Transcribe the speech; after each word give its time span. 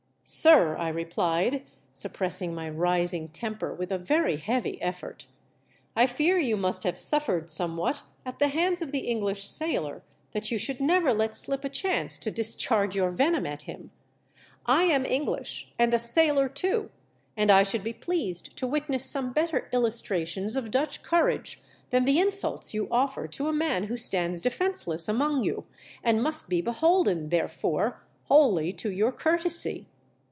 "Sir." 0.23 0.77
I 0.77 0.87
replied, 0.89 1.63
suppressing 1.91 2.53
my 2.53 2.69
rising 2.69 3.27
temper 3.29 3.73
with 3.73 3.91
a 3.91 3.97
very 3.97 4.37
heavy 4.37 4.79
effort," 4.79 5.25
I 5.95 6.05
fear 6.05 6.37
you 6.37 6.55
must 6.55 6.83
have 6.83 6.99
suffered 6.99 7.49
somewhat 7.49 8.03
at 8.23 8.37
the 8.39 8.47
hands 8.49 8.83
of 8.83 8.91
the 8.93 8.99
English 8.99 9.43
sailor 9.43 10.03
that 10.31 10.49
you 10.51 10.59
should 10.59 10.79
never 10.79 11.11
let 11.11 11.35
slip 11.35 11.65
a 11.65 11.69
chance 11.69 12.17
to 12.19 12.29
discharge 12.31 12.95
your 12.95 13.09
venom 13.09 13.45
at 13.47 13.63
him. 13.63 13.91
I 14.67 14.85
am 14.85 15.05
English, 15.07 15.73
and 15.79 15.91
a 15.91 15.99
sailor, 15.99 16.47
too, 16.47 16.91
and 17.35 17.49
I 17.51 17.63
should 17.63 17.83
be 17.83 17.91
pleased 17.91 18.55
to 18.57 18.67
witness 18.67 19.03
some 19.03 19.33
better 19.33 19.69
illustrations 19.73 20.55
of 20.55 20.71
Dutch 20.71 21.01
courage 21.03 21.61
than 21.89 22.05
the 22.05 22.19
insults 22.19 22.73
you 22.75 22.87
offer 22.91 23.27
to 23.29 23.47
a 23.49 23.53
man 23.53 23.85
who 23.85 23.97
stands 23.97 24.41
defenceless 24.41 25.09
among 25.09 25.43
you, 25.43 25.65
and 26.03 26.23
must 26.23 26.47
be 26.47 26.61
be 26.61 26.71
holden, 26.71 27.29
therefore, 27.29 28.03
wholly 28.25 28.71
to 28.73 28.89
your 28.91 29.11
courtesy." 29.11 29.87